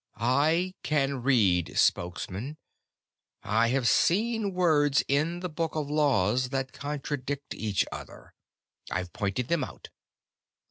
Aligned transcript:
"I 0.17 0.73
can 0.81 1.21
read, 1.21 1.77
Spokesman. 1.77 2.57
I 3.43 3.67
have 3.67 3.87
seen 3.87 4.51
words 4.55 5.03
in 5.07 5.41
the 5.41 5.47
Book 5.49 5.75
of 5.75 5.91
Laws 5.91 6.49
that 6.49 6.73
contradict 6.73 7.53
each 7.53 7.85
other. 7.91 8.33
I've 8.89 9.13
pointed 9.13 9.47
them 9.47 9.63
out. 9.63 9.89